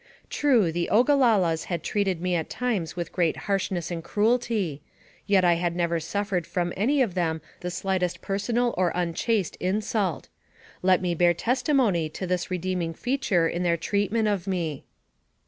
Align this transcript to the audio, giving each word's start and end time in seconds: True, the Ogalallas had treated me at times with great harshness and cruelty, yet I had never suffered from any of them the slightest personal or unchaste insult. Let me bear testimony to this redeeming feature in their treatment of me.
True, 0.31 0.71
the 0.71 0.89
Ogalallas 0.91 1.65
had 1.65 1.83
treated 1.83 2.19
me 2.19 2.33
at 2.33 2.49
times 2.49 2.95
with 2.95 3.11
great 3.11 3.37
harshness 3.45 3.91
and 3.91 4.03
cruelty, 4.03 4.81
yet 5.27 5.45
I 5.45 5.53
had 5.53 5.75
never 5.75 5.99
suffered 5.99 6.47
from 6.47 6.73
any 6.75 7.03
of 7.03 7.13
them 7.13 7.39
the 7.59 7.69
slightest 7.69 8.19
personal 8.19 8.73
or 8.79 8.91
unchaste 8.95 9.57
insult. 9.57 10.27
Let 10.81 11.03
me 11.03 11.13
bear 11.13 11.35
testimony 11.35 12.09
to 12.09 12.25
this 12.25 12.49
redeeming 12.49 12.95
feature 12.95 13.47
in 13.47 13.61
their 13.61 13.77
treatment 13.77 14.27
of 14.27 14.47
me. 14.47 14.85